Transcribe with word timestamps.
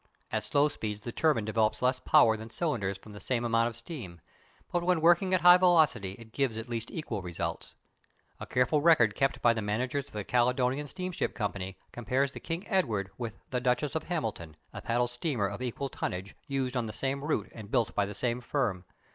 At 0.31 0.55
low 0.55 0.67
speeds 0.67 1.01
the 1.01 1.11
turbine 1.11 1.45
develops 1.45 1.83
less 1.83 1.99
power 1.99 2.35
than 2.35 2.49
cylinders 2.49 2.97
from 2.97 3.11
the 3.13 3.19
same 3.19 3.45
amount 3.45 3.67
of 3.67 3.75
steam, 3.75 4.19
but 4.71 4.81
when 4.83 4.99
working 4.99 5.31
at 5.35 5.41
high 5.41 5.57
velocity 5.57 6.13
it 6.13 6.31
gives 6.31 6.57
at 6.57 6.67
least 6.67 6.89
equal 6.89 7.21
results. 7.21 7.75
A 8.39 8.47
careful 8.47 8.81
record 8.81 9.13
kept 9.13 9.43
by 9.43 9.53
the 9.53 9.61
managers 9.61 10.05
of 10.05 10.11
the 10.13 10.23
Caledonian 10.23 10.87
Steamship 10.87 11.35
Company 11.35 11.77
compares 11.91 12.31
the 12.31 12.39
King 12.39 12.67
Edward 12.67 13.11
with 13.19 13.37
the 13.51 13.61
Duchess 13.61 13.93
of 13.93 14.01
Hamilton, 14.05 14.55
a 14.73 14.81
paddle 14.81 15.07
steamer 15.07 15.45
of 15.45 15.61
equal 15.61 15.87
tonnage 15.87 16.35
used 16.47 16.75
on 16.75 16.87
the 16.87 16.93
same 16.93 17.23
route 17.23 17.51
and 17.53 17.69
built 17.69 17.93
by 17.93 18.07
the 18.07 18.15
same 18.15 18.41
firm. 18.41 18.85